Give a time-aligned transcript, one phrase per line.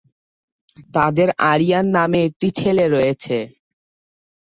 [0.93, 3.37] তাঁদের আরিয়ান নামে একটি ছেলে রয়েছে।